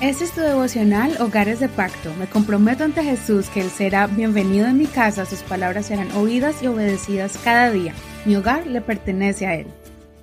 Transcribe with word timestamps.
Este 0.00 0.22
es 0.22 0.30
tu 0.30 0.42
devocional 0.42 1.20
Hogares 1.20 1.58
de 1.58 1.68
Pacto. 1.68 2.14
Me 2.20 2.28
comprometo 2.28 2.84
ante 2.84 3.02
Jesús 3.02 3.48
que 3.48 3.62
Él 3.62 3.68
será 3.68 4.06
bienvenido 4.06 4.68
en 4.68 4.78
mi 4.78 4.86
casa, 4.86 5.26
sus 5.26 5.40
palabras 5.40 5.86
serán 5.86 6.12
oídas 6.12 6.62
y 6.62 6.68
obedecidas 6.68 7.36
cada 7.42 7.72
día. 7.72 7.94
Mi 8.24 8.36
hogar 8.36 8.64
le 8.68 8.80
pertenece 8.80 9.48
a 9.48 9.56
Él. 9.56 9.66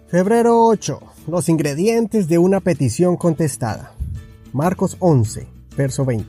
Febrero 0.07 0.65
8. 0.65 1.01
Los 1.27 1.49
ingredientes 1.49 2.29
de 2.29 2.37
una 2.37 2.61
petición 2.61 3.17
contestada. 3.17 3.91
Marcos 4.53 4.95
11, 4.99 5.45
verso 5.75 6.05
20. 6.05 6.25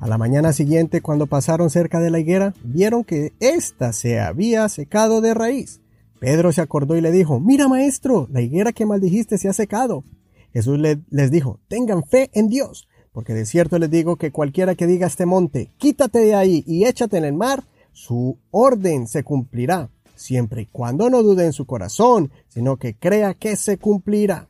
A 0.00 0.06
la 0.06 0.18
mañana 0.18 0.52
siguiente, 0.52 1.00
cuando 1.00 1.26
pasaron 1.26 1.70
cerca 1.70 2.00
de 2.00 2.10
la 2.10 2.18
higuera, 2.18 2.52
vieron 2.62 3.02
que 3.02 3.32
ésta 3.40 3.94
se 3.94 4.20
había 4.20 4.68
secado 4.68 5.22
de 5.22 5.32
raíz. 5.32 5.80
Pedro 6.20 6.52
se 6.52 6.60
acordó 6.60 6.96
y 6.98 7.00
le 7.00 7.12
dijo, 7.12 7.40
Mira 7.40 7.66
maestro, 7.66 8.28
la 8.30 8.42
higuera 8.42 8.72
que 8.72 8.84
maldijiste 8.84 9.38
se 9.38 9.48
ha 9.48 9.54
secado. 9.54 10.04
Jesús 10.52 10.78
les 10.78 11.30
dijo, 11.30 11.60
tengan 11.68 12.04
fe 12.04 12.30
en 12.32 12.48
Dios, 12.48 12.88
porque 13.12 13.34
de 13.34 13.46
cierto 13.46 13.78
les 13.78 13.90
digo 13.90 14.16
que 14.16 14.30
cualquiera 14.30 14.74
que 14.74 14.86
diga 14.86 15.06
a 15.06 15.08
este 15.08 15.26
monte, 15.26 15.70
quítate 15.78 16.20
de 16.20 16.34
ahí 16.34 16.64
y 16.66 16.84
échate 16.84 17.18
en 17.18 17.24
el 17.24 17.34
mar, 17.34 17.64
su 17.92 18.38
orden 18.50 19.06
se 19.06 19.24
cumplirá, 19.24 19.90
siempre 20.14 20.62
y 20.62 20.66
cuando 20.66 21.10
no 21.10 21.22
dude 21.22 21.44
en 21.44 21.52
su 21.52 21.66
corazón, 21.66 22.30
sino 22.48 22.76
que 22.76 22.94
crea 22.94 23.34
que 23.34 23.56
se 23.56 23.78
cumplirá. 23.78 24.48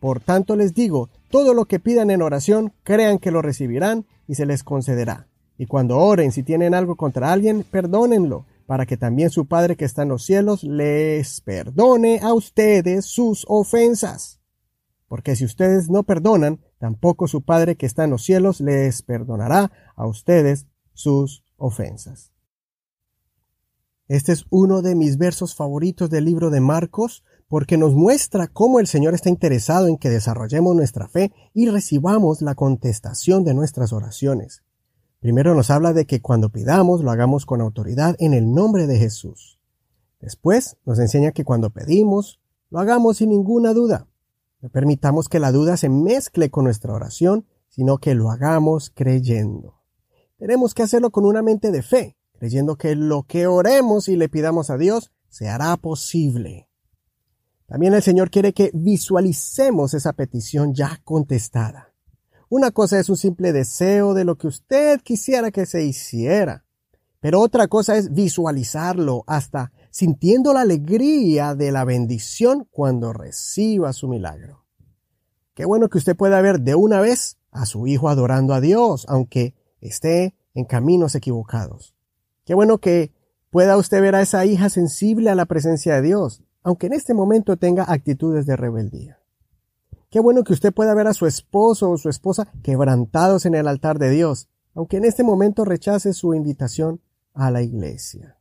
Por 0.00 0.20
tanto 0.20 0.56
les 0.56 0.74
digo, 0.74 1.10
todo 1.30 1.54
lo 1.54 1.64
que 1.64 1.80
pidan 1.80 2.10
en 2.10 2.22
oración, 2.22 2.72
crean 2.82 3.18
que 3.18 3.30
lo 3.30 3.42
recibirán 3.42 4.04
y 4.26 4.34
se 4.34 4.46
les 4.46 4.62
concederá. 4.62 5.26
Y 5.56 5.66
cuando 5.66 5.98
oren, 5.98 6.30
si 6.30 6.42
tienen 6.42 6.74
algo 6.74 6.96
contra 6.96 7.32
alguien, 7.32 7.64
perdónenlo, 7.68 8.46
para 8.66 8.86
que 8.86 8.96
también 8.96 9.30
su 9.30 9.46
Padre 9.46 9.76
que 9.76 9.84
está 9.84 10.02
en 10.02 10.10
los 10.10 10.24
cielos 10.24 10.62
les 10.62 11.40
perdone 11.40 12.20
a 12.22 12.32
ustedes 12.32 13.06
sus 13.06 13.44
ofensas 13.48 14.37
porque 15.08 15.34
si 15.36 15.44
ustedes 15.44 15.88
no 15.88 16.02
perdonan, 16.04 16.60
tampoco 16.78 17.26
su 17.26 17.42
Padre 17.42 17.76
que 17.76 17.86
está 17.86 18.04
en 18.04 18.10
los 18.10 18.22
cielos 18.24 18.60
les 18.60 19.02
perdonará 19.02 19.72
a 19.96 20.06
ustedes 20.06 20.66
sus 20.92 21.42
ofensas. 21.56 22.32
Este 24.06 24.32
es 24.32 24.46
uno 24.50 24.80
de 24.80 24.94
mis 24.94 25.18
versos 25.18 25.54
favoritos 25.54 26.08
del 26.08 26.24
libro 26.24 26.50
de 26.50 26.60
Marcos, 26.60 27.24
porque 27.48 27.78
nos 27.78 27.94
muestra 27.94 28.46
cómo 28.46 28.80
el 28.80 28.86
Señor 28.86 29.14
está 29.14 29.30
interesado 29.30 29.88
en 29.88 29.96
que 29.96 30.10
desarrollemos 30.10 30.76
nuestra 30.76 31.08
fe 31.08 31.32
y 31.54 31.68
recibamos 31.68 32.42
la 32.42 32.54
contestación 32.54 33.44
de 33.44 33.54
nuestras 33.54 33.92
oraciones. 33.92 34.62
Primero 35.20 35.54
nos 35.54 35.70
habla 35.70 35.92
de 35.92 36.06
que 36.06 36.20
cuando 36.20 36.50
pidamos 36.50 37.02
lo 37.02 37.10
hagamos 37.10 37.44
con 37.44 37.60
autoridad 37.60 38.16
en 38.18 38.34
el 38.34 38.52
nombre 38.54 38.86
de 38.86 38.98
Jesús. 38.98 39.58
Después 40.20 40.76
nos 40.84 40.98
enseña 40.98 41.32
que 41.32 41.44
cuando 41.44 41.70
pedimos 41.70 42.40
lo 42.70 42.80
hagamos 42.80 43.18
sin 43.18 43.30
ninguna 43.30 43.72
duda, 43.72 44.06
no 44.60 44.70
permitamos 44.70 45.28
que 45.28 45.38
la 45.38 45.52
duda 45.52 45.76
se 45.76 45.88
mezcle 45.88 46.50
con 46.50 46.64
nuestra 46.64 46.92
oración, 46.92 47.46
sino 47.68 47.98
que 47.98 48.14
lo 48.14 48.30
hagamos 48.30 48.90
creyendo. 48.94 49.80
Tenemos 50.36 50.74
que 50.74 50.82
hacerlo 50.82 51.10
con 51.10 51.24
una 51.24 51.42
mente 51.42 51.70
de 51.70 51.82
fe, 51.82 52.16
creyendo 52.38 52.76
que 52.76 52.94
lo 52.94 53.24
que 53.24 53.46
oremos 53.46 54.08
y 54.08 54.16
le 54.16 54.28
pidamos 54.28 54.70
a 54.70 54.76
Dios 54.76 55.12
se 55.28 55.48
hará 55.48 55.76
posible. 55.76 56.68
También 57.66 57.94
el 57.94 58.02
Señor 58.02 58.30
quiere 58.30 58.52
que 58.52 58.70
visualicemos 58.72 59.94
esa 59.94 60.14
petición 60.14 60.74
ya 60.74 61.00
contestada. 61.04 61.92
Una 62.48 62.70
cosa 62.70 62.98
es 62.98 63.10
un 63.10 63.16
simple 63.16 63.52
deseo 63.52 64.14
de 64.14 64.24
lo 64.24 64.38
que 64.38 64.46
usted 64.46 65.00
quisiera 65.02 65.50
que 65.50 65.66
se 65.66 65.84
hiciera, 65.84 66.64
pero 67.20 67.40
otra 67.40 67.68
cosa 67.68 67.96
es 67.96 68.12
visualizarlo 68.12 69.24
hasta 69.26 69.72
sintiendo 69.90 70.52
la 70.52 70.60
alegría 70.60 71.54
de 71.54 71.72
la 71.72 71.84
bendición 71.84 72.68
cuando 72.70 73.12
reciba 73.12 73.92
su 73.92 74.08
milagro. 74.08 74.64
Qué 75.54 75.64
bueno 75.64 75.88
que 75.88 75.98
usted 75.98 76.16
pueda 76.16 76.40
ver 76.40 76.60
de 76.60 76.76
una 76.76 77.00
vez 77.00 77.38
a 77.50 77.66
su 77.66 77.86
hijo 77.86 78.08
adorando 78.08 78.54
a 78.54 78.60
Dios, 78.60 79.06
aunque 79.08 79.54
esté 79.80 80.36
en 80.54 80.64
caminos 80.64 81.14
equivocados. 81.14 81.94
Qué 82.44 82.54
bueno 82.54 82.78
que 82.78 83.12
pueda 83.50 83.76
usted 83.76 84.00
ver 84.00 84.14
a 84.14 84.22
esa 84.22 84.44
hija 84.46 84.68
sensible 84.68 85.30
a 85.30 85.34
la 85.34 85.46
presencia 85.46 85.96
de 85.96 86.02
Dios, 86.02 86.42
aunque 86.62 86.86
en 86.86 86.92
este 86.92 87.14
momento 87.14 87.56
tenga 87.56 87.84
actitudes 87.84 88.46
de 88.46 88.56
rebeldía. 88.56 89.18
Qué 90.10 90.20
bueno 90.20 90.44
que 90.44 90.52
usted 90.52 90.72
pueda 90.72 90.94
ver 90.94 91.06
a 91.06 91.14
su 91.14 91.26
esposo 91.26 91.90
o 91.90 91.98
su 91.98 92.08
esposa 92.08 92.52
quebrantados 92.62 93.44
en 93.44 93.54
el 93.54 93.68
altar 93.68 93.98
de 93.98 94.10
Dios, 94.10 94.48
aunque 94.74 94.98
en 94.98 95.04
este 95.04 95.24
momento 95.24 95.64
rechace 95.64 96.12
su 96.12 96.34
invitación 96.34 97.00
a 97.34 97.50
la 97.50 97.62
iglesia. 97.62 98.38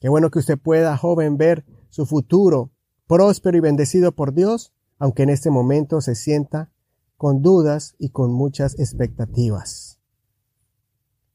Qué 0.00 0.08
bueno 0.08 0.30
que 0.30 0.38
usted 0.38 0.58
pueda, 0.58 0.96
joven, 0.96 1.36
ver 1.36 1.64
su 1.90 2.06
futuro 2.06 2.70
próspero 3.06 3.56
y 3.56 3.60
bendecido 3.60 4.12
por 4.12 4.34
Dios, 4.34 4.72
aunque 4.98 5.22
en 5.22 5.30
este 5.30 5.50
momento 5.50 6.00
se 6.00 6.14
sienta 6.14 6.70
con 7.16 7.42
dudas 7.42 7.94
y 7.98 8.10
con 8.10 8.32
muchas 8.32 8.78
expectativas. 8.78 10.00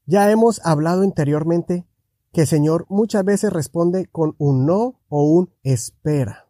Ya 0.05 0.29
hemos 0.29 0.59
hablado 0.65 1.03
anteriormente 1.03 1.87
que 2.33 2.41
el 2.41 2.47
Señor 2.47 2.85
muchas 2.89 3.25
veces 3.25 3.51
responde 3.51 4.07
con 4.07 4.35
un 4.37 4.65
no 4.65 4.99
o 5.09 5.23
un 5.23 5.53
espera. 5.63 6.49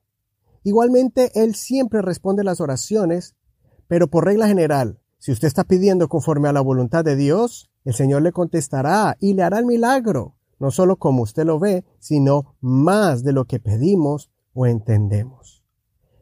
Igualmente, 0.63 1.31
Él 1.41 1.55
siempre 1.55 2.01
responde 2.01 2.43
las 2.43 2.61
oraciones, 2.61 3.35
pero 3.87 4.07
por 4.07 4.25
regla 4.25 4.47
general, 4.47 4.99
si 5.17 5.31
usted 5.31 5.47
está 5.47 5.63
pidiendo 5.63 6.07
conforme 6.07 6.49
a 6.49 6.53
la 6.53 6.61
voluntad 6.61 7.03
de 7.03 7.15
Dios, 7.15 7.70
el 7.85 7.93
Señor 7.93 8.21
le 8.21 8.31
contestará 8.31 9.17
y 9.19 9.33
le 9.33 9.43
hará 9.43 9.59
el 9.59 9.65
milagro 9.65 10.35
no 10.61 10.69
solo 10.69 10.97
como 10.97 11.23
usted 11.23 11.43
lo 11.43 11.57
ve, 11.57 11.83
sino 11.97 12.55
más 12.61 13.23
de 13.23 13.33
lo 13.33 13.45
que 13.45 13.59
pedimos 13.59 14.29
o 14.53 14.67
entendemos. 14.67 15.63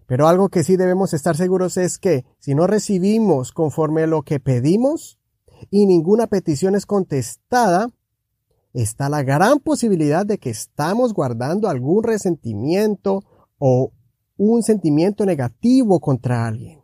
Pero 0.08 0.30
algo 0.30 0.48
que 0.48 0.64
sí 0.64 0.78
debemos 0.78 1.14
estar 1.14 1.36
seguros 1.36 1.76
es 1.76 2.00
que 2.00 2.24
si 2.40 2.56
no 2.56 2.66
recibimos 2.66 3.52
conforme 3.52 4.04
a 4.04 4.08
lo 4.08 4.22
que 4.22 4.40
pedimos 4.40 5.20
y 5.70 5.86
ninguna 5.86 6.28
petición 6.28 6.74
es 6.74 6.86
contestada, 6.86 7.90
está 8.74 9.10
la 9.10 9.24
gran 9.24 9.60
posibilidad 9.60 10.26
de 10.26 10.38
que 10.38 10.52
estamos 10.52 11.14
guardando 11.14 11.68
algún 11.68 12.04
resentimiento 12.04 13.26
o 13.58 13.92
un 14.38 14.64
sentimiento 14.64 15.26
negativo 15.26 16.00
contra 16.00 16.48
alguien. 16.48 16.82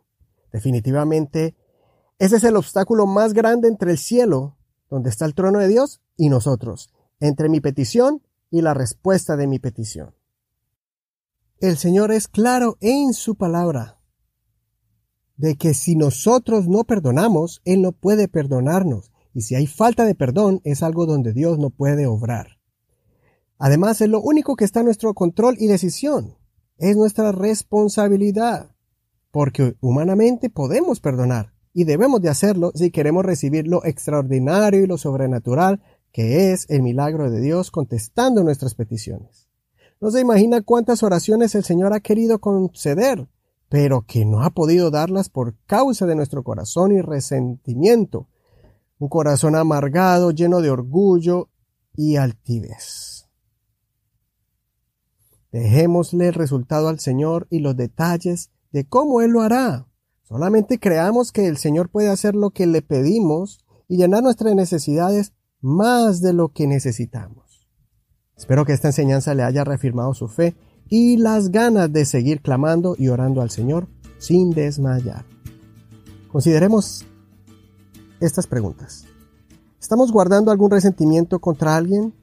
Definitivamente, 0.52 1.56
ese 2.18 2.36
es 2.36 2.44
el 2.44 2.56
obstáculo 2.56 3.06
más 3.06 3.32
grande 3.32 3.68
entre 3.68 3.92
el 3.92 3.98
cielo, 3.98 4.55
donde 4.90 5.10
está 5.10 5.24
el 5.24 5.34
trono 5.34 5.58
de 5.58 5.68
Dios, 5.68 6.00
y 6.16 6.28
nosotros, 6.28 6.90
entre 7.20 7.48
mi 7.48 7.60
petición 7.60 8.22
y 8.50 8.62
la 8.62 8.74
respuesta 8.74 9.36
de 9.36 9.46
mi 9.46 9.58
petición. 9.58 10.14
El 11.58 11.76
Señor 11.76 12.12
es 12.12 12.28
claro 12.28 12.76
en 12.80 13.14
su 13.14 13.34
palabra 13.36 13.98
de 15.36 15.56
que 15.56 15.74
si 15.74 15.96
nosotros 15.96 16.68
no 16.68 16.84
perdonamos, 16.84 17.60
Él 17.64 17.82
no 17.82 17.92
puede 17.92 18.28
perdonarnos. 18.28 19.10
Y 19.34 19.42
si 19.42 19.54
hay 19.54 19.66
falta 19.66 20.04
de 20.04 20.14
perdón, 20.14 20.60
es 20.64 20.82
algo 20.82 21.06
donde 21.06 21.32
Dios 21.32 21.58
no 21.58 21.70
puede 21.70 22.06
obrar. 22.06 22.58
Además, 23.58 24.00
es 24.00 24.08
lo 24.08 24.20
único 24.20 24.56
que 24.56 24.64
está 24.64 24.80
en 24.80 24.86
nuestro 24.86 25.14
control 25.14 25.56
y 25.58 25.66
decisión. 25.66 26.36
Es 26.78 26.96
nuestra 26.96 27.32
responsabilidad. 27.32 28.74
Porque 29.30 29.76
humanamente 29.80 30.48
podemos 30.48 31.00
perdonar 31.00 31.55
y 31.76 31.84
debemos 31.84 32.22
de 32.22 32.30
hacerlo 32.30 32.72
si 32.74 32.90
queremos 32.90 33.22
recibir 33.22 33.68
lo 33.68 33.84
extraordinario 33.84 34.82
y 34.82 34.86
lo 34.86 34.96
sobrenatural 34.96 35.82
que 36.10 36.50
es 36.50 36.64
el 36.70 36.80
milagro 36.80 37.30
de 37.30 37.38
Dios 37.42 37.70
contestando 37.70 38.42
nuestras 38.42 38.74
peticiones. 38.74 39.50
No 40.00 40.10
se 40.10 40.22
imagina 40.22 40.62
cuántas 40.62 41.02
oraciones 41.02 41.54
el 41.54 41.64
Señor 41.64 41.92
ha 41.92 42.00
querido 42.00 42.38
conceder, 42.38 43.28
pero 43.68 44.06
que 44.06 44.24
no 44.24 44.42
ha 44.42 44.48
podido 44.48 44.90
darlas 44.90 45.28
por 45.28 45.54
causa 45.66 46.06
de 46.06 46.16
nuestro 46.16 46.42
corazón 46.42 46.92
y 46.92 47.02
resentimiento, 47.02 48.26
un 48.98 49.10
corazón 49.10 49.54
amargado, 49.54 50.30
lleno 50.30 50.62
de 50.62 50.70
orgullo 50.70 51.50
y 51.94 52.16
altivez. 52.16 53.28
Dejémosle 55.52 56.28
el 56.28 56.34
resultado 56.34 56.88
al 56.88 57.00
Señor 57.00 57.46
y 57.50 57.58
los 57.58 57.76
detalles 57.76 58.50
de 58.72 58.88
cómo 58.88 59.20
Él 59.20 59.32
lo 59.32 59.42
hará. 59.42 59.86
Solamente 60.28 60.80
creamos 60.80 61.30
que 61.30 61.46
el 61.46 61.56
Señor 61.56 61.88
puede 61.88 62.08
hacer 62.08 62.34
lo 62.34 62.50
que 62.50 62.66
le 62.66 62.82
pedimos 62.82 63.64
y 63.86 63.96
llenar 63.96 64.24
nuestras 64.24 64.56
necesidades 64.56 65.32
más 65.60 66.20
de 66.20 66.32
lo 66.32 66.48
que 66.48 66.66
necesitamos. 66.66 67.68
Espero 68.36 68.64
que 68.64 68.72
esta 68.72 68.88
enseñanza 68.88 69.34
le 69.34 69.44
haya 69.44 69.62
reafirmado 69.62 70.14
su 70.14 70.26
fe 70.26 70.56
y 70.88 71.16
las 71.16 71.50
ganas 71.50 71.92
de 71.92 72.04
seguir 72.04 72.42
clamando 72.42 72.96
y 72.98 73.06
orando 73.06 73.40
al 73.40 73.50
Señor 73.50 73.86
sin 74.18 74.50
desmayar. 74.50 75.24
Consideremos 76.32 77.06
estas 78.18 78.48
preguntas. 78.48 79.04
¿Estamos 79.80 80.10
guardando 80.10 80.50
algún 80.50 80.72
resentimiento 80.72 81.38
contra 81.38 81.76
alguien? 81.76 82.14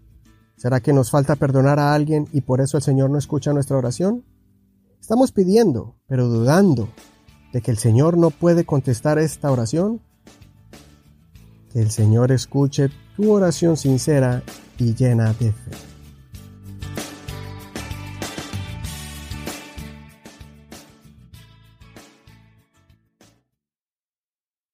¿Será 0.57 0.81
que 0.81 0.91
nos 0.91 1.09
falta 1.09 1.37
perdonar 1.37 1.79
a 1.79 1.93
alguien 1.93 2.27
y 2.33 2.41
por 2.41 2.59
eso 2.59 2.75
el 2.75 2.83
Señor 2.83 3.09
no 3.09 3.17
escucha 3.17 3.53
nuestra 3.53 3.77
oración? 3.77 4.25
¿Estamos 4.99 5.31
pidiendo, 5.31 5.95
pero 6.05 6.27
dudando 6.27 6.89
de 7.53 7.61
que 7.61 7.71
el 7.71 7.77
Señor 7.77 8.17
no 8.17 8.31
puede 8.31 8.65
contestar 8.65 9.19
esta 9.19 9.51
oración? 9.51 10.01
Que 11.71 11.81
el 11.81 11.91
Señor 11.91 12.31
escuche 12.31 12.89
tu 13.15 13.31
oración 13.31 13.77
sincera 13.77 14.43
y 14.77 14.95
llena 14.95 15.33
de 15.33 15.53
fe. 15.53 15.92